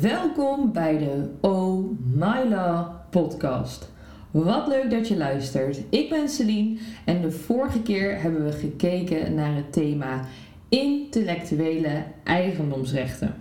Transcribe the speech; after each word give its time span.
Welkom 0.00 0.72
bij 0.72 0.98
de 0.98 1.30
Oh 1.40 1.90
My 2.14 2.48
Law 2.48 2.86
podcast. 3.10 3.92
Wat 4.30 4.66
leuk 4.66 4.90
dat 4.90 5.08
je 5.08 5.16
luistert. 5.16 5.82
Ik 5.90 6.08
ben 6.08 6.28
Celine 6.28 6.78
en 7.04 7.20
de 7.20 7.30
vorige 7.30 7.82
keer 7.82 8.22
hebben 8.22 8.44
we 8.44 8.52
gekeken 8.52 9.34
naar 9.34 9.54
het 9.54 9.72
thema 9.72 10.20
intellectuele 10.68 12.04
eigendomsrechten. 12.24 13.34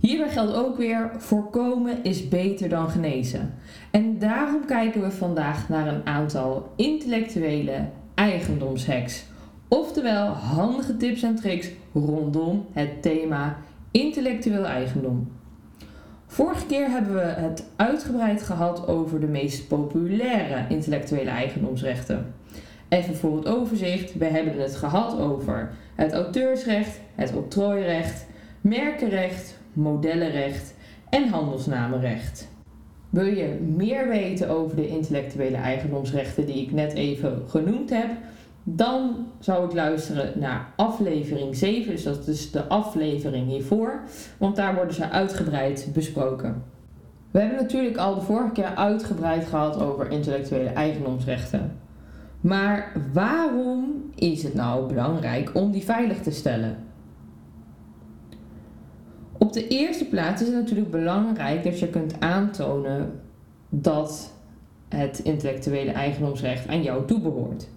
Hierbij 0.00 0.28
geldt 0.28 0.54
ook 0.54 0.76
weer: 0.76 1.10
voorkomen 1.16 2.04
is 2.04 2.28
beter 2.28 2.68
dan 2.68 2.88
genezen. 2.88 3.54
En 3.90 4.18
daarom 4.18 4.64
kijken 4.66 5.00
we 5.00 5.10
vandaag 5.10 5.68
naar 5.68 5.86
een 5.86 6.06
aantal 6.06 6.72
intellectuele 6.76 7.88
eigendomshacks. 8.14 9.24
Oftewel 9.68 10.26
handige 10.26 10.96
tips 10.96 11.22
en 11.22 11.34
tricks 11.34 11.70
rondom 11.92 12.66
het 12.72 13.02
thema 13.02 13.58
intellectueel 13.90 14.64
eigendom. 14.64 15.28
Vorige 16.36 16.66
keer 16.66 16.88
hebben 16.88 17.14
we 17.14 17.20
het 17.20 17.64
uitgebreid 17.76 18.42
gehad 18.42 18.88
over 18.88 19.20
de 19.20 19.26
meest 19.26 19.68
populaire 19.68 20.64
intellectuele 20.68 21.30
eigendomsrechten. 21.30 22.34
Even 22.88 23.16
voor 23.16 23.36
het 23.36 23.46
overzicht, 23.46 24.14
we 24.14 24.24
hebben 24.24 24.60
het 24.60 24.76
gehad 24.76 25.18
over 25.18 25.70
het 25.94 26.12
auteursrecht, 26.12 27.00
het 27.14 27.34
octrooirecht, 27.34 28.26
merkenrecht, 28.60 29.58
modellenrecht 29.72 30.74
en 31.08 31.28
handelsnamenrecht. 31.28 32.48
Wil 33.10 33.26
je 33.26 33.58
meer 33.76 34.08
weten 34.08 34.48
over 34.48 34.76
de 34.76 34.88
intellectuele 34.88 35.56
eigendomsrechten 35.56 36.46
die 36.46 36.62
ik 36.62 36.72
net 36.72 36.92
even 36.92 37.42
genoemd 37.48 37.90
heb? 37.90 38.08
Dan 38.68 39.26
zou 39.38 39.64
ik 39.64 39.72
luisteren 39.72 40.38
naar 40.38 40.72
aflevering 40.76 41.56
7, 41.56 41.90
dus 41.90 42.02
dat 42.02 42.26
is 42.26 42.50
de 42.50 42.64
aflevering 42.64 43.48
hiervoor, 43.48 44.00
want 44.38 44.56
daar 44.56 44.74
worden 44.74 44.94
ze 44.94 45.10
uitgebreid 45.10 45.90
besproken. 45.92 46.62
We 47.30 47.38
hebben 47.38 47.58
natuurlijk 47.58 47.96
al 47.96 48.14
de 48.14 48.20
vorige 48.20 48.52
keer 48.52 48.74
uitgebreid 48.74 49.46
gehad 49.46 49.80
over 49.80 50.10
intellectuele 50.10 50.68
eigendomsrechten. 50.68 51.78
Maar 52.40 52.92
waarom 53.12 54.10
is 54.14 54.42
het 54.42 54.54
nou 54.54 54.88
belangrijk 54.88 55.50
om 55.54 55.70
die 55.70 55.84
veilig 55.84 56.20
te 56.20 56.30
stellen? 56.30 56.76
Op 59.38 59.52
de 59.52 59.68
eerste 59.68 60.04
plaats 60.04 60.42
is 60.42 60.48
het 60.48 60.56
natuurlijk 60.56 60.90
belangrijk 60.90 61.64
dat 61.64 61.78
je 61.78 61.88
kunt 61.88 62.20
aantonen 62.20 63.20
dat 63.68 64.32
het 64.88 65.18
intellectuele 65.18 65.90
eigendomsrecht 65.90 66.68
aan 66.68 66.82
jou 66.82 67.06
toebehoort. 67.06 67.68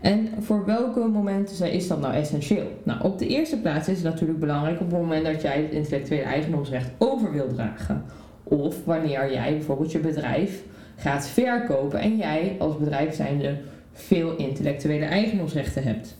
En 0.00 0.28
voor 0.40 0.64
welke 0.64 1.00
momenten 1.00 1.72
is 1.72 1.88
dat 1.88 2.00
nou 2.00 2.14
essentieel? 2.14 2.66
Nou, 2.82 3.02
op 3.02 3.18
de 3.18 3.26
eerste 3.26 3.60
plaats 3.60 3.88
is 3.88 3.96
het 3.96 4.12
natuurlijk 4.12 4.40
belangrijk 4.40 4.80
op 4.80 4.90
het 4.90 5.00
moment 5.00 5.24
dat 5.24 5.42
jij 5.42 5.62
het 5.62 5.72
intellectuele 5.72 6.22
eigendomsrecht 6.22 6.90
over 6.98 7.32
wilt 7.32 7.54
dragen. 7.54 8.04
Of 8.42 8.84
wanneer 8.84 9.32
jij 9.32 9.50
bijvoorbeeld 9.50 9.92
je 9.92 9.98
bedrijf 9.98 10.62
gaat 10.96 11.28
verkopen 11.28 12.00
en 12.00 12.16
jij 12.16 12.56
als 12.58 12.76
bedrijf 12.76 13.14
zijnde 13.14 13.56
veel 13.92 14.36
intellectuele 14.36 15.04
eigendomsrechten 15.04 15.82
hebt. 15.82 16.16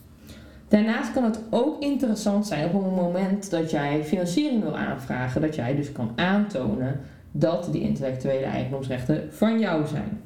Daarnaast 0.69 1.13
kan 1.13 1.25
het 1.25 1.41
ook 1.51 1.83
interessant 1.83 2.47
zijn 2.47 2.65
op 2.65 2.73
het 2.73 2.95
moment 2.95 3.51
dat 3.51 3.71
jij 3.71 4.05
financiering 4.05 4.63
wil 4.63 4.77
aanvragen, 4.77 5.41
dat 5.41 5.55
jij 5.55 5.77
dus 5.77 5.93
kan 5.93 6.13
aantonen 6.17 7.01
dat 7.33 7.69
die 7.73 7.83
intellectuele 7.83 8.47
eigendomsrechten 8.47 9.29
van 9.31 9.59
jou 9.59 9.87
zijn. 9.87 10.21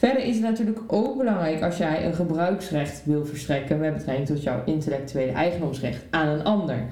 Verder 0.00 0.24
is 0.24 0.34
het 0.34 0.44
natuurlijk 0.44 0.80
ook 0.86 1.16
belangrijk 1.16 1.62
als 1.62 1.76
jij 1.76 2.06
een 2.06 2.14
gebruiksrecht 2.14 3.02
wil 3.04 3.26
verstrekken 3.26 3.78
met 3.78 3.94
betrekking 3.94 4.26
tot 4.26 4.42
jouw 4.42 4.62
intellectuele 4.64 5.32
eigendomsrecht 5.32 6.04
aan 6.10 6.28
een 6.28 6.44
ander. 6.44 6.86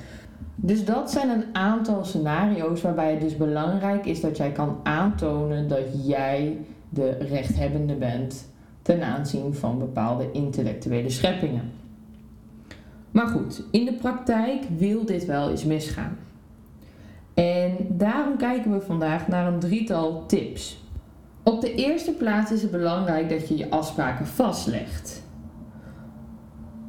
Dus 0.55 0.85
dat 0.85 1.11
zijn 1.11 1.29
een 1.29 1.45
aantal 1.53 2.05
scenario's 2.05 2.83
waarbij 2.83 3.11
het 3.11 3.21
dus 3.21 3.37
belangrijk 3.37 4.07
is 4.07 4.21
dat 4.21 4.37
jij 4.37 4.53
kan 4.53 4.81
aantonen 4.83 5.69
dat 5.69 6.07
jij 6.07 6.59
de 6.89 7.11
rechthebbende 7.11 7.95
bent 7.95 8.49
ten 8.83 9.03
aanzien 9.03 9.55
van 9.55 9.79
bepaalde 9.79 10.31
intellectuele 10.33 11.11
scheppingen. 11.11 11.71
Maar 13.11 13.27
goed, 13.27 13.63
in 13.71 13.85
de 13.85 13.93
praktijk 13.93 14.65
wil 14.77 15.05
dit 15.05 15.25
wel 15.25 15.51
eens 15.51 15.65
misgaan. 15.65 16.17
En 17.35 17.77
daarom 17.89 18.37
kijken 18.37 18.73
we 18.73 18.81
vandaag 18.81 19.29
naar 19.29 19.53
een 19.53 19.59
drietal 19.59 20.27
tips. 20.27 20.87
Op 21.49 21.61
de 21.61 21.75
eerste 21.75 22.13
plaats 22.13 22.53
is 22.53 22.63
het 22.63 22.71
belangrijk 22.71 23.29
dat 23.29 23.49
je 23.49 23.57
je 23.57 23.71
afspraken 23.71 24.27
vastlegt. 24.27 25.23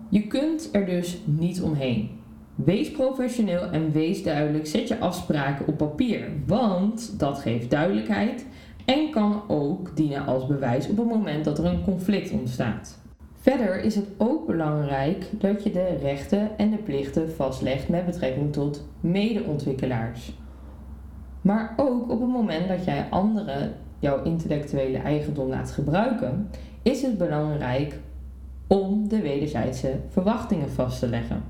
Je 0.10 0.28
kunt 0.28 0.70
er 0.72 0.86
dus 0.86 1.22
niet 1.26 1.62
omheen. 1.62 2.10
Wees 2.56 2.92
professioneel 2.92 3.62
en 3.62 3.92
wees 3.92 4.24
duidelijk. 4.24 4.68
Zet 4.68 4.88
je 4.88 5.00
afspraken 5.00 5.68
op 5.68 5.78
papier, 5.78 6.28
want 6.46 7.20
dat 7.20 7.40
geeft 7.40 7.70
duidelijkheid 7.70 8.46
en 8.86 9.12
kan 9.12 9.44
ook 9.48 9.96
dienen 9.96 10.26
als 10.26 10.48
bewijs 10.48 10.90
op 10.90 10.98
het 10.98 11.08
moment 11.08 11.46
dat 11.46 11.58
er 11.58 11.66
een 11.66 11.84
conflict 11.84 12.32
ontstaat. 12.32 13.00
Verder 13.34 13.82
is 13.82 13.96
het 13.96 14.08
ook 14.18 14.48
belangrijk 14.48 15.26
dat 15.32 15.64
je 15.64 15.72
de 15.72 15.98
rechten 16.02 16.58
en 16.58 16.70
de 16.70 16.78
plichten 16.78 17.32
vastlegt 17.32 17.90
met 17.90 18.06
betrekking 18.06 18.54
tot 18.54 18.88
medeontwikkelaars. 19.00 20.34
Maar 21.42 21.74
ook 21.78 22.12
op 22.12 22.20
het 22.20 22.30
moment 22.30 22.68
dat 22.68 22.86
jij 22.86 23.08
anderen 23.10 23.74
jouw 24.00 24.24
intellectuele 24.24 24.98
eigendom 24.98 25.50
laat 25.50 25.72
gebruiken, 25.72 26.50
is 26.82 27.02
het 27.02 27.18
belangrijk 27.18 28.00
om 28.68 29.08
de 29.08 29.22
wederzijdse 29.22 29.96
verwachtingen 30.10 30.70
vast 30.70 31.00
te 31.00 31.08
leggen. 31.08 31.44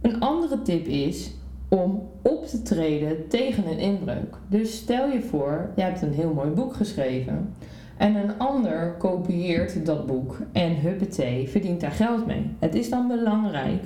Een 0.00 0.20
andere 0.20 0.62
tip 0.62 0.86
is 0.86 1.32
om 1.68 2.08
op 2.22 2.46
te 2.46 2.62
treden 2.62 3.28
tegen 3.28 3.66
een 3.66 3.78
inbreuk. 3.78 4.36
Dus 4.48 4.76
stel 4.76 5.08
je 5.08 5.20
voor, 5.20 5.70
je 5.76 5.82
hebt 5.82 6.02
een 6.02 6.12
heel 6.12 6.32
mooi 6.32 6.50
boek 6.50 6.74
geschreven 6.74 7.54
en 7.96 8.14
een 8.14 8.38
ander 8.38 8.94
kopieert 8.98 9.86
dat 9.86 10.06
boek 10.06 10.38
en 10.52 10.80
huppatee 10.80 11.48
verdient 11.48 11.80
daar 11.80 11.90
geld 11.90 12.26
mee. 12.26 12.50
Het 12.58 12.74
is 12.74 12.90
dan 12.90 13.08
belangrijk 13.08 13.82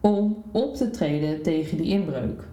om 0.00 0.42
op 0.52 0.74
te 0.74 0.90
treden 0.90 1.42
tegen 1.42 1.76
die 1.76 1.86
inbreuk. 1.86 2.48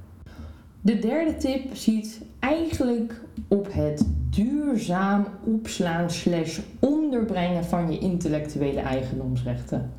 De 0.81 1.00
derde 1.00 1.38
tip 1.38 1.75
ziet 1.75 2.22
eigenlijk 2.40 3.22
op 3.48 3.68
het 3.72 4.06
duurzaam 4.30 5.25
opslaan 5.46 6.09
slash 6.09 6.59
onderbrengen 6.80 7.64
van 7.64 7.92
je 7.92 8.00
intellectuele 8.00 8.80
eigendomsrechten. 8.80 9.92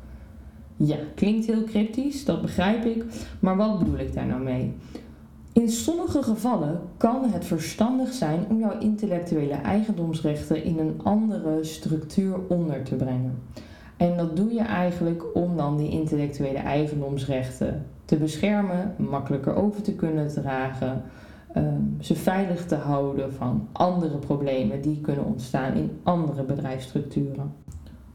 Ja, 0.75 0.97
klinkt 1.15 1.45
heel 1.45 1.63
cryptisch, 1.63 2.25
dat 2.25 2.41
begrijp 2.41 2.85
ik, 2.85 3.03
maar 3.39 3.55
wat 3.55 3.79
bedoel 3.79 3.99
ik 3.99 4.13
daar 4.13 4.25
nou 4.25 4.41
mee? 4.41 4.73
In 5.53 5.69
sommige 5.69 6.23
gevallen 6.23 6.81
kan 6.97 7.23
het 7.31 7.45
verstandig 7.45 8.13
zijn 8.13 8.45
om 8.49 8.59
jouw 8.59 8.79
intellectuele 8.79 9.53
eigendomsrechten 9.53 10.63
in 10.63 10.79
een 10.79 10.99
andere 11.03 11.63
structuur 11.63 12.35
onder 12.47 12.83
te 12.83 12.95
brengen. 12.95 13.39
En 13.97 14.17
dat 14.17 14.35
doe 14.35 14.53
je 14.53 14.61
eigenlijk 14.61 15.23
om 15.33 15.57
dan 15.57 15.77
die 15.77 15.89
intellectuele 15.89 16.57
eigendomsrechten 16.57 17.85
te 18.05 18.15
beschermen, 18.15 18.95
makkelijker 18.97 19.55
over 19.55 19.81
te 19.81 19.93
kunnen 19.93 20.27
dragen, 20.27 21.03
ehm, 21.59 21.81
ze 21.99 22.15
veilig 22.15 22.65
te 22.65 22.75
houden 22.75 23.33
van 23.33 23.67
andere 23.71 24.17
problemen 24.17 24.81
die 24.81 25.01
kunnen 25.01 25.25
ontstaan 25.25 25.73
in 25.73 25.99
andere 26.03 26.43
bedrijfsstructuren. 26.43 27.53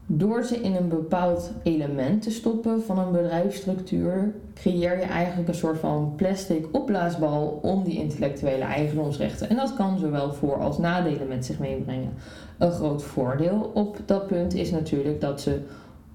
Door 0.07 0.43
ze 0.43 0.55
in 0.55 0.75
een 0.75 0.87
bepaald 0.87 1.51
element 1.63 2.21
te 2.21 2.31
stoppen 2.31 2.83
van 2.83 2.99
een 2.99 3.11
bedrijfsstructuur, 3.11 4.33
creëer 4.53 4.99
je 4.99 5.05
eigenlijk 5.05 5.47
een 5.47 5.55
soort 5.55 5.79
van 5.79 6.13
plastic 6.15 6.67
opblaasbal 6.71 7.59
om 7.61 7.83
die 7.83 7.99
intellectuele 7.99 8.63
eigendomsrechten. 8.63 9.49
En 9.49 9.55
dat 9.55 9.73
kan 9.73 9.97
zowel 9.97 10.33
voor- 10.33 10.59
als 10.59 10.77
nadelen 10.77 11.27
met 11.27 11.45
zich 11.45 11.59
meebrengen. 11.59 12.13
Een 12.57 12.71
groot 12.71 13.03
voordeel 13.03 13.71
op 13.73 13.97
dat 14.05 14.27
punt 14.27 14.53
is 14.53 14.71
natuurlijk 14.71 15.21
dat 15.21 15.41
ze 15.41 15.61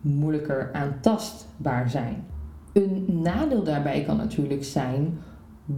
moeilijker 0.00 0.70
aantastbaar 0.72 1.90
zijn. 1.90 2.24
Een 2.72 3.06
nadeel 3.22 3.62
daarbij 3.62 4.02
kan 4.02 4.16
natuurlijk 4.16 4.64
zijn 4.64 5.18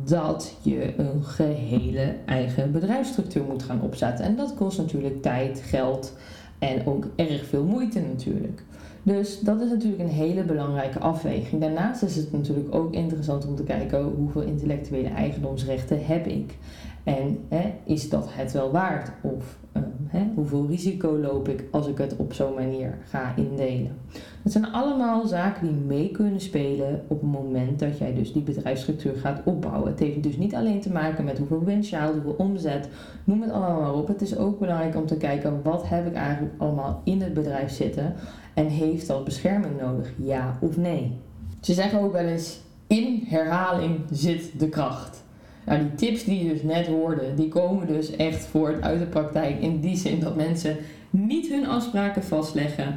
dat 0.05 0.55
je 0.63 0.99
een 0.99 1.25
gehele 1.25 2.15
eigen 2.27 2.73
bedrijfsstructuur 2.73 3.45
moet 3.45 3.63
gaan 3.63 3.83
opzetten. 3.83 4.25
En 4.25 4.37
dat 4.37 4.55
kost 4.55 4.79
natuurlijk 4.79 5.23
tijd, 5.23 5.63
geld 5.65 6.17
en 6.59 6.87
ook 6.87 7.07
erg 7.17 7.47
veel 7.47 7.65
moeite 7.65 8.01
natuurlijk. 8.01 8.63
Dus 9.03 9.41
dat 9.41 9.61
is 9.61 9.71
natuurlijk 9.71 10.03
een 10.03 10.09
hele 10.09 10.43
belangrijke 10.43 10.99
afweging. 10.99 11.61
Daarnaast 11.61 12.03
is 12.03 12.17
het 12.17 12.33
natuurlijk 12.33 12.75
ook 12.75 12.93
interessant 12.93 13.47
om 13.47 13.57
te 13.57 13.63
kijken 13.63 14.03
hoeveel 14.03 14.43
intellectuele 14.43 15.09
eigendomsrechten 15.09 16.07
heb 16.07 16.27
ik. 16.27 16.57
En 17.05 17.39
hè, 17.49 17.73
is 17.85 18.09
dat 18.09 18.27
het 18.29 18.53
wel 18.53 18.71
waard? 18.71 19.11
Of 19.21 19.59
uh, 19.77 19.83
hè, 20.07 20.27
hoeveel 20.35 20.67
risico 20.69 21.19
loop 21.19 21.49
ik 21.49 21.65
als 21.71 21.87
ik 21.87 21.99
het 21.99 22.17
op 22.17 22.33
zo'n 22.33 22.55
manier 22.55 22.99
ga 23.05 23.35
indelen? 23.37 23.97
Dat 24.43 24.53
zijn 24.53 24.73
allemaal 24.73 25.27
zaken 25.27 25.67
die 25.67 25.77
mee 25.77 26.11
kunnen 26.11 26.41
spelen 26.41 27.05
op 27.09 27.21
het 27.21 27.31
moment 27.31 27.79
dat 27.79 27.99
jij 27.99 28.15
dus 28.15 28.33
die 28.33 28.43
bedrijfsstructuur 28.43 29.15
gaat 29.17 29.41
opbouwen. 29.45 29.91
Het 29.91 29.99
heeft 29.99 30.23
dus 30.23 30.37
niet 30.37 30.55
alleen 30.55 30.81
te 30.81 30.93
maken 30.93 31.25
met 31.25 31.39
hoeveel 31.39 31.65
winst 31.65 31.91
je 31.91 31.97
haalt, 31.97 32.13
hoeveel 32.13 32.35
omzet, 32.39 32.89
noem 33.25 33.43
het 33.43 33.51
allemaal 33.51 33.81
maar 33.81 33.95
op. 33.95 34.09
Het 34.09 34.23
is 34.23 34.37
ook 34.37 34.59
belangrijk 34.59 34.97
om 34.97 35.07
te 35.07 35.17
kijken 35.17 35.63
wat 35.63 35.89
heb 35.89 36.07
ik 36.07 36.15
eigenlijk 36.15 36.55
allemaal 36.59 37.01
in 37.05 37.23
het 37.23 37.35
bedrijf 37.35 37.71
zitten 37.71 38.15
en 38.55 38.67
heeft 38.67 39.07
dat 39.07 39.25
bescherming 39.25 39.81
nodig, 39.81 40.13
ja 40.17 40.59
of 40.61 40.77
nee? 40.77 41.19
Ze 41.61 41.73
zeggen 41.73 42.01
ook 42.01 42.13
wel 42.13 42.25
eens 42.25 42.61
in 42.87 43.23
herhaling 43.27 44.01
zit 44.11 44.59
de 44.59 44.69
kracht. 44.69 45.22
Nou, 45.67 45.81
die 45.81 45.95
tips 45.95 46.25
die 46.25 46.45
je 46.45 46.53
dus 46.53 46.63
net 46.63 46.87
hoorde, 46.87 47.35
die 47.37 47.49
komen 47.49 47.87
dus 47.87 48.17
echt 48.17 48.45
voort 48.45 48.83
uit 48.83 48.99
de 48.99 49.07
praktijk. 49.07 49.61
In 49.61 49.81
die 49.81 49.97
zin 49.97 50.21
dat 50.21 50.37
mensen 50.37 50.77
niet 51.11 51.49
hun 51.49 51.67
afspraken 51.67 52.25
vastleggen. 52.25 52.97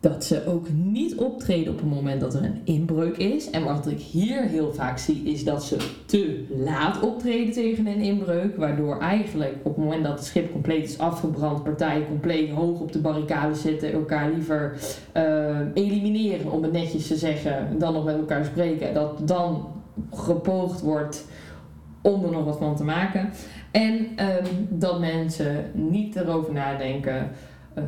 Dat 0.00 0.24
ze 0.24 0.46
ook 0.46 0.66
niet 0.72 1.14
optreden 1.14 1.72
op 1.72 1.78
het 1.78 1.88
moment 1.88 2.20
dat 2.20 2.34
er 2.34 2.44
een 2.44 2.60
inbreuk 2.64 3.16
is. 3.16 3.50
En 3.50 3.64
wat 3.64 3.86
ik 3.86 3.98
hier 3.98 4.42
heel 4.42 4.72
vaak 4.72 4.98
zie, 4.98 5.22
is 5.24 5.44
dat 5.44 5.64
ze 5.64 5.76
te 6.06 6.44
laat 6.64 7.00
optreden 7.00 7.52
tegen 7.52 7.86
een 7.86 8.00
inbreuk. 8.00 8.56
Waardoor 8.56 8.98
eigenlijk 8.98 9.54
op 9.62 9.74
het 9.74 9.84
moment 9.84 10.04
dat 10.04 10.12
het 10.12 10.24
schip 10.24 10.52
compleet 10.52 10.88
is 10.88 10.98
afgebrand, 10.98 11.64
partijen 11.64 12.06
compleet 12.06 12.50
hoog 12.50 12.80
op 12.80 12.92
de 12.92 12.98
barricade 12.98 13.54
zitten, 13.54 13.92
elkaar 13.92 14.30
liever 14.30 14.76
uh, 15.16 15.58
elimineren, 15.74 16.52
om 16.52 16.62
het 16.62 16.72
netjes 16.72 17.06
te 17.06 17.16
zeggen, 17.16 17.78
dan 17.78 17.92
nog 17.92 18.04
met 18.04 18.16
elkaar 18.16 18.44
spreken. 18.44 18.94
Dat 18.94 19.28
dan 19.28 19.66
gepoogd 20.12 20.80
wordt 20.80 21.26
om 22.02 22.24
er 22.24 22.30
nog 22.30 22.44
wat 22.44 22.58
van 22.58 22.76
te 22.76 22.84
maken. 22.84 23.30
En 23.70 23.94
um, 23.94 24.68
dat 24.68 25.00
mensen 25.00 25.70
niet 25.74 26.16
erover 26.16 26.52
nadenken 26.52 27.30
uh, 27.78 27.84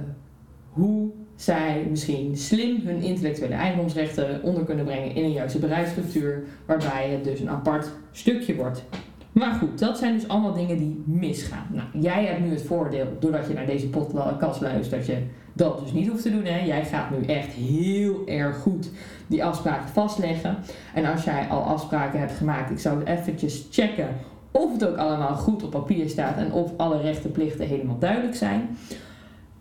hoe 0.68 1.10
zij 1.36 1.86
misschien 1.90 2.36
slim 2.36 2.80
hun 2.84 3.02
intellectuele 3.02 3.54
eigendomsrechten 3.54 4.42
onder 4.42 4.64
kunnen 4.64 4.84
brengen 4.84 5.14
in 5.14 5.24
een 5.24 5.32
juiste 5.32 5.58
bedrijfsstructuur, 5.58 6.42
waarbij 6.66 7.10
het 7.10 7.24
dus 7.24 7.40
een 7.40 7.50
apart 7.50 7.90
stukje 8.10 8.54
wordt. 8.54 8.84
Maar 9.32 9.54
goed, 9.54 9.78
dat 9.78 9.98
zijn 9.98 10.14
dus 10.14 10.28
allemaal 10.28 10.52
dingen 10.52 10.78
die 10.78 11.02
misgaan. 11.06 11.66
Nou, 11.70 11.86
jij 11.92 12.24
hebt 12.24 12.40
nu 12.40 12.50
het 12.50 12.62
voordeel, 12.62 13.06
doordat 13.20 13.46
je 13.46 13.54
naar 13.54 13.66
deze 13.66 13.88
podcast 13.88 14.60
luistert, 14.60 14.90
dat 14.90 15.06
je 15.06 15.22
dat 15.52 15.80
dus 15.80 15.92
niet 15.92 16.08
hoeft 16.08 16.22
te 16.22 16.30
doen. 16.30 16.44
Hè. 16.44 16.64
Jij 16.64 16.84
gaat 16.84 17.10
nu 17.10 17.26
echt 17.26 17.52
heel 17.52 18.26
erg 18.26 18.56
goed 18.56 18.90
die 19.26 19.44
afspraken 19.44 19.88
vastleggen. 19.88 20.56
En 20.94 21.04
als 21.04 21.24
jij 21.24 21.46
al 21.48 21.62
afspraken 21.62 22.18
hebt 22.18 22.32
gemaakt, 22.32 22.70
ik 22.70 22.78
zou 22.78 23.02
eventjes 23.04 23.66
checken 23.70 24.08
of 24.50 24.72
het 24.72 24.86
ook 24.86 24.96
allemaal 24.96 25.34
goed 25.34 25.62
op 25.62 25.70
papier 25.70 26.08
staat 26.08 26.36
en 26.36 26.52
of 26.52 26.70
alle 26.76 27.00
rechten 27.00 27.32
plichten 27.32 27.66
helemaal 27.66 27.98
duidelijk 27.98 28.34
zijn. 28.34 28.76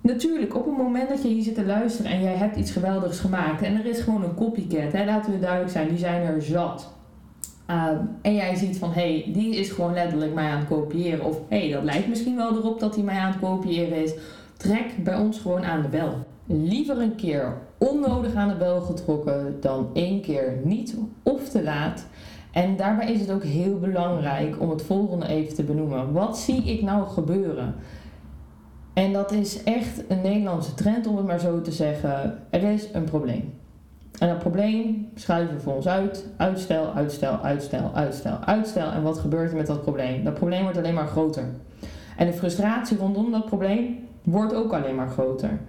Natuurlijk, 0.01 0.55
op 0.55 0.65
het 0.65 0.77
moment 0.77 1.09
dat 1.09 1.21
je 1.21 1.27
hier 1.27 1.43
zit 1.43 1.55
te 1.55 1.65
luisteren 1.65 2.11
en 2.11 2.21
jij 2.21 2.35
hebt 2.35 2.55
iets 2.55 2.71
geweldigs 2.71 3.19
gemaakt 3.19 3.61
en 3.61 3.79
er 3.79 3.85
is 3.85 3.99
gewoon 3.99 4.23
een 4.23 4.35
copycat, 4.35 4.91
hè, 4.91 5.05
laten 5.05 5.31
we 5.31 5.39
duidelijk 5.39 5.71
zijn, 5.71 5.87
die 5.87 5.97
zijn 5.97 6.21
er 6.21 6.41
zat. 6.41 6.93
Ehm, 7.65 7.97
en 8.21 8.35
jij 8.35 8.55
ziet 8.55 8.77
van 8.77 8.91
hé, 8.91 9.21
hey, 9.21 9.31
die 9.33 9.55
is 9.55 9.69
gewoon 9.69 9.93
letterlijk 9.93 10.33
mij 10.33 10.49
aan 10.49 10.59
het 10.59 10.67
kopiëren. 10.67 11.25
Of 11.25 11.39
hé, 11.49 11.59
hey, 11.59 11.71
dat 11.71 11.83
lijkt 11.83 12.07
misschien 12.07 12.35
wel 12.35 12.55
erop 12.55 12.79
dat 12.79 12.95
hij 12.95 13.03
mij 13.03 13.17
aan 13.17 13.31
het 13.31 13.39
kopiëren 13.39 14.03
is. 14.03 14.13
Trek 14.61 15.03
bij 15.03 15.15
ons 15.15 15.39
gewoon 15.39 15.63
aan 15.65 15.81
de 15.81 15.87
bel. 15.87 16.13
Liever 16.45 17.01
een 17.01 17.15
keer 17.15 17.57
onnodig 17.77 18.35
aan 18.35 18.47
de 18.47 18.55
bel 18.55 18.81
getrokken 18.81 19.57
dan 19.61 19.89
één 19.93 20.21
keer 20.21 20.59
niet 20.63 20.95
of 21.23 21.49
te 21.49 21.63
laat. 21.63 22.05
En 22.51 22.75
daarbij 22.75 23.11
is 23.11 23.19
het 23.19 23.31
ook 23.31 23.43
heel 23.43 23.79
belangrijk 23.79 24.61
om 24.61 24.69
het 24.69 24.81
volgende 24.81 25.27
even 25.27 25.55
te 25.55 25.63
benoemen. 25.63 26.11
Wat 26.11 26.37
zie 26.37 26.63
ik 26.63 26.81
nou 26.81 27.07
gebeuren? 27.07 27.75
En 28.93 29.13
dat 29.13 29.31
is 29.31 29.63
echt 29.63 30.03
een 30.07 30.21
Nederlandse 30.21 30.73
trend 30.73 31.07
om 31.07 31.17
het 31.17 31.25
maar 31.25 31.39
zo 31.39 31.61
te 31.61 31.71
zeggen. 31.71 32.39
Er 32.49 32.63
is 32.63 32.93
een 32.93 33.03
probleem. 33.03 33.53
En 34.19 34.27
dat 34.27 34.39
probleem 34.39 35.09
schuiven 35.15 35.55
we 35.55 35.61
voor 35.61 35.75
ons 35.75 35.87
uit. 35.87 36.27
Uitstel, 36.37 36.93
uitstel, 36.93 37.39
uitstel, 37.39 37.91
uitstel, 37.93 38.37
uitstel. 38.45 38.91
En 38.91 39.03
wat 39.03 39.17
gebeurt 39.17 39.51
er 39.51 39.57
met 39.57 39.67
dat 39.67 39.81
probleem? 39.81 40.23
Dat 40.23 40.33
probleem 40.33 40.61
wordt 40.61 40.77
alleen 40.77 40.93
maar 40.93 41.07
groter. 41.07 41.45
En 42.17 42.25
de 42.25 42.33
frustratie 42.33 42.97
rondom 42.97 43.31
dat 43.31 43.45
probleem 43.45 44.09
wordt 44.23 44.53
ook 44.53 44.73
alleen 44.73 44.95
maar 44.95 45.09
groter. 45.09 45.59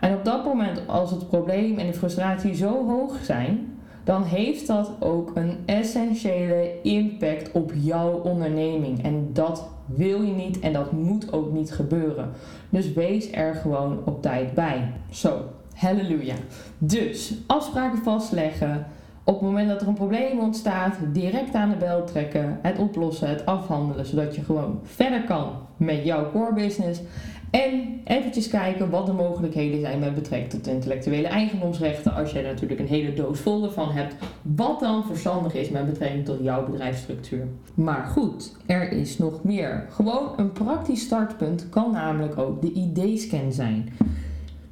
En 0.00 0.14
op 0.14 0.24
dat 0.24 0.44
moment, 0.44 0.82
als 0.86 1.10
het 1.10 1.28
probleem 1.28 1.78
en 1.78 1.86
de 1.86 1.94
frustratie 1.94 2.54
zo 2.54 2.86
hoog 2.86 3.18
zijn, 3.22 3.78
dan 4.04 4.22
heeft 4.22 4.66
dat 4.66 4.90
ook 4.98 5.30
een 5.34 5.56
essentiële 5.66 6.72
impact 6.82 7.52
op 7.52 7.72
jouw 7.74 8.10
onderneming. 8.10 9.02
En 9.02 9.30
dat 9.32 9.68
wil 9.86 10.22
je 10.22 10.32
niet 10.32 10.60
en 10.60 10.72
dat 10.72 10.92
moet 10.92 11.32
ook 11.32 11.52
niet 11.52 11.72
gebeuren. 11.72 12.30
Dus 12.68 12.92
wees 12.92 13.32
er 13.32 13.54
gewoon 13.54 13.98
op 14.04 14.22
tijd 14.22 14.54
bij. 14.54 14.92
Zo, 15.10 15.40
halleluja. 15.74 16.34
Dus 16.78 17.34
afspraken 17.46 17.98
vastleggen. 17.98 18.86
Op 19.24 19.34
het 19.34 19.42
moment 19.42 19.68
dat 19.68 19.80
er 19.80 19.88
een 19.88 19.94
probleem 19.94 20.38
ontstaat, 20.38 20.96
direct 21.12 21.54
aan 21.54 21.70
de 21.70 21.76
bel 21.76 22.04
trekken, 22.04 22.58
het 22.62 22.78
oplossen, 22.78 23.28
het 23.28 23.46
afhandelen, 23.46 24.06
zodat 24.06 24.34
je 24.34 24.42
gewoon 24.42 24.80
verder 24.82 25.24
kan 25.24 25.50
met 25.76 26.04
jouw 26.04 26.30
core 26.30 26.52
business. 26.52 27.00
En 27.50 28.00
eventjes 28.04 28.48
kijken 28.48 28.90
wat 28.90 29.06
de 29.06 29.12
mogelijkheden 29.12 29.80
zijn 29.80 29.98
met 29.98 30.14
betrekking 30.14 30.50
tot 30.50 30.66
intellectuele 30.66 31.26
eigendomsrechten. 31.26 32.14
Als 32.14 32.32
jij 32.32 32.42
natuurlijk 32.42 32.80
een 32.80 32.86
hele 32.86 33.14
doos 33.14 33.40
vol 33.40 33.64
ervan 33.64 33.90
hebt. 33.90 34.14
Wat 34.42 34.80
dan 34.80 35.04
verstandig 35.04 35.54
is 35.54 35.68
met 35.68 35.86
betrekking 35.86 36.24
tot 36.24 36.38
jouw 36.42 36.66
bedrijfsstructuur. 36.66 37.46
Maar 37.74 38.04
goed, 38.04 38.56
er 38.66 38.92
is 38.92 39.18
nog 39.18 39.44
meer. 39.44 39.86
Gewoon 39.90 40.32
een 40.36 40.52
praktisch 40.52 41.02
startpunt 41.02 41.68
kan 41.68 41.90
namelijk 41.90 42.38
ook 42.38 42.62
de 42.62 42.72
ID-scan 42.72 43.52
zijn. 43.52 43.92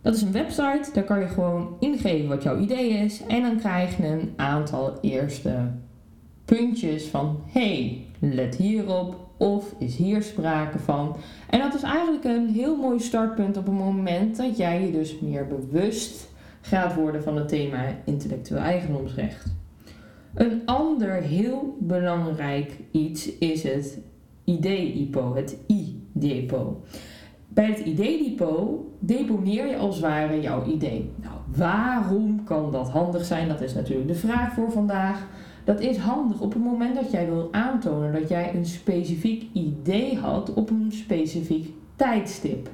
Dat 0.02 0.14
is 0.14 0.23
een 0.23 0.32
website, 0.32 0.90
daar 0.93 1.05
kan 1.05 1.20
je 1.20 1.26
gewoon 1.26 1.76
ingeven 1.81 2.28
wat 2.28 2.43
jouw 2.43 2.58
idee 2.58 2.88
is. 2.90 3.23
En 3.26 3.43
dan 3.43 3.56
krijg 3.56 3.96
je 3.96 4.06
een 4.06 4.32
aantal 4.37 4.99
eerste 5.00 5.70
puntjes 6.44 7.05
van 7.05 7.40
hey, 7.46 8.05
let 8.19 8.56
hierop 8.56 9.25
of 9.37 9.75
is 9.79 9.97
hier 9.97 10.23
sprake 10.23 10.79
van. 10.79 11.17
En 11.50 11.59
dat 11.59 11.75
is 11.75 11.83
eigenlijk 11.83 12.25
een 12.25 12.49
heel 12.49 12.77
mooi 12.77 13.00
startpunt 13.00 13.56
op 13.56 13.67
het 13.67 13.75
moment 13.75 14.37
dat 14.37 14.56
jij 14.56 14.85
je 14.85 14.93
dus 14.93 15.19
meer 15.19 15.47
bewust 15.47 16.29
gaat 16.61 16.94
worden 16.94 17.23
van 17.23 17.37
het 17.37 17.49
thema 17.49 17.85
intellectueel 18.05 18.61
eigendomsrecht. 18.61 19.55
Een 20.35 20.62
ander 20.65 21.12
heel 21.12 21.77
belangrijk 21.81 22.73
iets 22.91 23.38
is 23.38 23.62
het 23.62 23.99
ID-depot, 24.44 25.35
het 25.35 25.56
I-depot. 25.67 26.77
Bij 27.49 27.67
het 27.67 27.79
ID-depot 27.79 28.81
deponeer 28.99 29.67
je 29.67 29.77
als 29.77 29.94
het 29.94 30.05
ware 30.05 30.41
jouw 30.41 30.67
idee. 30.67 31.11
Nou, 31.23 31.37
waarom 31.56 32.44
kan 32.44 32.73
dat 32.73 32.91
handig 32.91 33.25
zijn? 33.25 33.49
Dat 33.49 33.61
is 33.61 33.75
natuurlijk 33.75 34.09
de 34.09 34.15
vraag 34.15 34.53
voor 34.53 34.71
vandaag. 34.73 35.27
Dat 35.67 35.81
is 35.81 35.97
handig 35.97 36.41
op 36.41 36.53
het 36.53 36.63
moment 36.63 36.95
dat 36.95 37.11
jij 37.11 37.27
wil 37.27 37.49
aantonen 37.51 38.13
dat 38.13 38.29
jij 38.29 38.55
een 38.55 38.67
specifiek 38.67 39.47
idee 39.52 40.19
had 40.19 40.55
op 40.55 40.71
een 40.71 40.93
specifiek 40.93 41.75
tijdstip. 41.97 42.69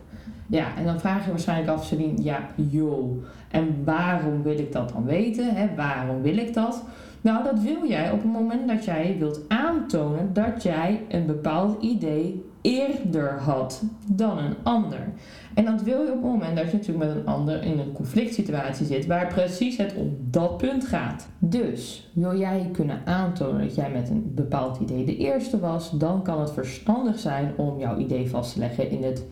Ja, 0.46 0.76
en 0.76 0.84
dan 0.84 1.00
vraag 1.00 1.24
je 1.24 1.30
waarschijnlijk 1.30 1.70
af, 1.70 1.84
Celine, 1.84 2.22
ja, 2.22 2.48
joh, 2.70 3.24
en 3.50 3.84
waarom 3.84 4.42
wil 4.42 4.58
ik 4.58 4.72
dat 4.72 4.88
dan 4.88 5.04
weten? 5.04 5.54
Hè? 5.54 5.74
Waarom 5.76 6.22
wil 6.22 6.36
ik 6.36 6.54
dat? 6.54 6.84
Nou, 7.20 7.44
dat 7.44 7.60
wil 7.60 7.88
jij 7.88 8.10
op 8.10 8.22
het 8.22 8.32
moment 8.32 8.68
dat 8.68 8.84
jij 8.84 9.16
wilt 9.18 9.40
aantonen 9.48 10.32
dat 10.32 10.62
jij 10.62 11.04
een 11.08 11.26
bepaald 11.26 11.82
idee 11.82 12.44
eerder 12.62 13.40
had 13.40 13.82
dan 14.06 14.38
een 14.38 14.56
ander. 14.62 15.12
En 15.54 15.64
dat 15.64 15.82
wil 15.82 16.02
je 16.02 16.08
op 16.08 16.14
het 16.14 16.22
moment 16.22 16.56
dat 16.56 16.70
je 16.70 16.76
natuurlijk 16.76 17.06
met 17.06 17.16
een 17.16 17.26
ander 17.26 17.62
in 17.62 17.78
een 17.78 17.92
conflict 17.92 18.34
situatie 18.34 18.86
zit, 18.86 19.06
waar 19.06 19.26
precies 19.26 19.76
het 19.76 19.94
op 19.94 20.08
dat 20.32 20.56
punt 20.56 20.84
gaat. 20.84 21.28
Dus 21.38 22.10
wil 22.12 22.38
jij 22.38 22.68
kunnen 22.72 23.00
aantonen 23.04 23.60
dat 23.60 23.74
jij 23.74 23.90
met 23.90 24.10
een 24.10 24.32
bepaald 24.34 24.78
idee 24.78 25.04
de 25.04 25.16
eerste 25.16 25.60
was, 25.60 25.90
dan 25.90 26.22
kan 26.22 26.40
het 26.40 26.52
verstandig 26.52 27.18
zijn 27.18 27.52
om 27.56 27.78
jouw 27.78 27.98
idee 27.98 28.30
vast 28.30 28.52
te 28.52 28.58
leggen 28.58 28.90
in 28.90 29.02
het 29.02 29.24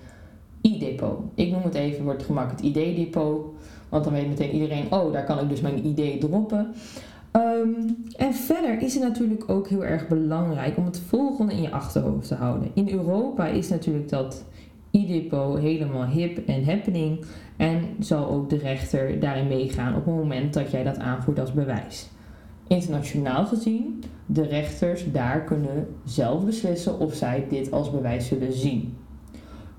i-depot. 0.63 1.19
Ik 1.35 1.51
noem 1.51 1.63
het 1.63 1.75
even 1.75 2.05
voor 2.05 2.13
het 2.13 2.23
gemak 2.23 2.51
het 2.51 2.61
ID-depot, 2.61 3.47
want 3.89 4.05
dan 4.05 4.13
weet 4.13 4.29
meteen 4.29 4.53
iedereen, 4.53 4.93
oh, 4.93 5.13
daar 5.13 5.25
kan 5.25 5.39
ik 5.39 5.49
dus 5.49 5.61
mijn 5.61 5.87
idee 5.87 6.19
droppen. 6.19 6.75
Um, 7.33 7.97
en 8.17 8.35
verder 8.35 8.83
is 8.83 8.95
het 8.95 9.03
natuurlijk 9.03 9.51
ook 9.51 9.69
heel 9.69 9.85
erg 9.85 10.09
belangrijk 10.09 10.77
om 10.77 10.85
het 10.85 11.01
volgende 11.01 11.53
in 11.53 11.63
je 11.63 11.71
achterhoofd 11.71 12.29
te 12.29 12.35
houden. 12.35 12.71
In 12.75 12.91
Europa 12.91 13.47
is 13.47 13.69
natuurlijk 13.69 14.09
dat 14.09 14.45
IDEPO 14.91 15.57
helemaal 15.57 16.07
hip 16.07 16.49
en 16.49 16.65
happening 16.65 17.25
en 17.57 17.85
zal 17.99 18.29
ook 18.29 18.51
de 18.51 18.57
rechter 18.57 19.21
daarin 19.21 19.49
meegaan 19.49 19.97
op 19.97 20.05
het 20.05 20.15
moment 20.15 20.55
dat 20.55 20.71
jij 20.71 20.85
dat 20.85 20.99
aanvoert 20.99 21.39
als 21.39 21.53
bewijs. 21.53 22.09
Internationaal 22.67 23.47
gezien, 23.47 24.03
de 24.27 24.47
rechters 24.47 25.13
daar 25.13 25.45
kunnen 25.45 25.87
zelf 26.05 26.45
beslissen 26.45 26.99
of 26.99 27.15
zij 27.15 27.47
dit 27.49 27.71
als 27.71 27.91
bewijs 27.91 28.27
zullen 28.27 28.53
zien. 28.53 28.97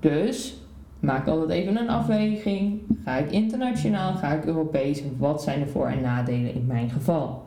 Dus 0.00 0.61
maak 1.02 1.26
altijd 1.26 1.50
even 1.50 1.76
een 1.76 1.88
afweging. 1.88 2.80
Ga 3.04 3.16
ik 3.16 3.30
internationaal, 3.30 4.14
ga 4.14 4.32
ik 4.32 4.44
Europees? 4.44 5.02
Wat 5.18 5.42
zijn 5.42 5.60
de 5.60 5.66
voor- 5.66 5.86
en 5.86 6.00
nadelen 6.02 6.54
in 6.54 6.66
mijn 6.66 6.90
geval? 6.90 7.42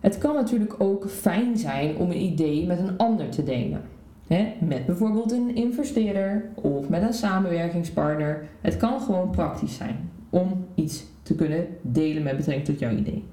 Het 0.00 0.18
kan 0.18 0.34
natuurlijk 0.34 0.74
ook 0.78 1.10
fijn 1.10 1.56
zijn 1.56 1.96
om 1.96 2.10
een 2.10 2.22
idee 2.22 2.66
met 2.66 2.78
een 2.78 2.96
ander 2.96 3.28
te 3.28 3.42
delen. 3.42 3.82
met 4.60 4.86
bijvoorbeeld 4.86 5.32
een 5.32 5.54
investeerder 5.54 6.44
of 6.54 6.88
met 6.88 7.02
een 7.02 7.12
samenwerkingspartner. 7.12 8.44
Het 8.60 8.76
kan 8.76 9.00
gewoon 9.00 9.30
praktisch 9.30 9.76
zijn 9.76 10.10
om 10.30 10.66
iets 10.74 11.04
te 11.22 11.34
kunnen 11.34 11.66
delen 11.80 12.22
met 12.22 12.36
betrekking 12.36 12.66
tot 12.66 12.78
jouw 12.78 12.96
idee. 12.96 13.24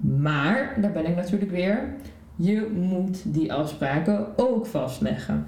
Maar, 0.00 0.76
daar 0.80 0.92
ben 0.92 1.06
ik 1.06 1.16
natuurlijk 1.16 1.50
weer, 1.50 1.94
je 2.36 2.70
moet 2.74 3.34
die 3.34 3.52
afspraken 3.52 4.26
ook 4.36 4.66
vastleggen. 4.66 5.46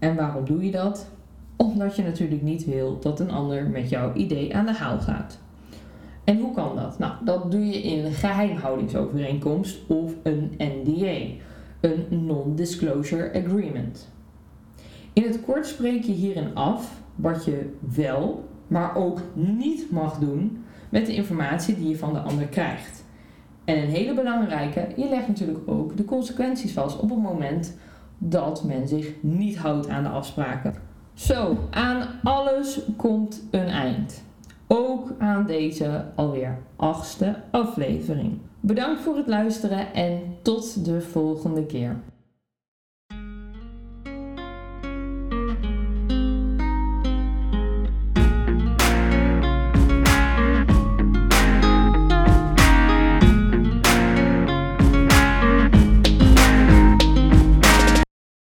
En 0.00 0.16
waarom 0.16 0.44
doe 0.44 0.64
je 0.64 0.70
dat? 0.70 1.06
Omdat 1.56 1.96
je 1.96 2.02
natuurlijk 2.02 2.42
niet 2.42 2.64
wil 2.64 2.98
dat 3.00 3.20
een 3.20 3.30
ander 3.30 3.66
met 3.66 3.88
jouw 3.88 4.14
idee 4.14 4.56
aan 4.56 4.66
de 4.66 4.72
haal 4.72 4.98
gaat. 4.98 5.38
En 6.24 6.38
hoe 6.38 6.54
kan 6.54 6.76
dat? 6.76 6.98
Nou, 6.98 7.12
dat 7.24 7.50
doe 7.50 7.66
je 7.66 7.82
in 7.82 8.04
een 8.04 8.12
geheimhoudingsovereenkomst 8.12 9.78
of 9.86 10.12
een 10.22 10.54
NDA, 10.58 11.16
een 11.80 12.26
Non-Disclosure 12.26 13.32
Agreement. 13.44 14.08
In 15.12 15.22
het 15.22 15.40
kort 15.40 15.66
spreek 15.66 16.02
je 16.02 16.12
hierin 16.12 16.54
af 16.54 17.00
wat 17.14 17.44
je 17.44 17.74
wel, 17.94 18.44
maar 18.66 18.96
ook 18.96 19.20
niet 19.34 19.90
mag 19.90 20.18
doen 20.18 20.64
met 20.88 21.06
de 21.06 21.14
informatie 21.14 21.74
die 21.74 21.88
je 21.88 21.98
van 21.98 22.12
de 22.12 22.20
ander 22.20 22.46
krijgt. 22.46 23.04
En 23.64 23.82
een 23.82 23.88
hele 23.88 24.14
belangrijke, 24.14 24.88
je 24.96 25.08
legt 25.08 25.28
natuurlijk 25.28 25.58
ook 25.66 25.96
de 25.96 26.04
consequenties 26.04 26.72
vast 26.72 26.98
op 26.98 27.10
het 27.10 27.22
moment 27.22 27.76
dat 28.22 28.64
men 28.64 28.88
zich 28.88 29.12
niet 29.20 29.58
houdt 29.58 29.88
aan 29.88 30.02
de 30.02 30.08
afspraken. 30.08 30.74
Zo, 31.14 31.56
aan 31.70 32.06
alles 32.22 32.80
komt 32.96 33.42
een 33.50 33.68
eind. 33.68 34.24
Ook 34.66 35.12
aan 35.18 35.46
deze 35.46 36.04
alweer 36.14 36.58
achtste 36.76 37.36
aflevering. 37.50 38.38
Bedankt 38.60 39.00
voor 39.00 39.16
het 39.16 39.26
luisteren 39.26 39.94
en 39.94 40.20
tot 40.42 40.84
de 40.84 41.00
volgende 41.00 41.66
keer. 41.66 41.96